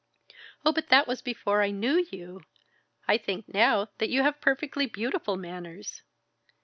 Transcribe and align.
"Oh, 0.65 0.71
but 0.71 0.87
that 0.89 1.07
was 1.07 1.21
before 1.21 1.61
I 1.61 1.69
knew 1.69 2.07
you! 2.11 2.41
I 3.07 3.19
think 3.19 3.45
now 3.47 3.89
that 3.99 4.09
you 4.09 4.23
have 4.23 4.41
perfectly 4.41 4.87
beautiful 4.87 5.37
manners." 5.37 6.01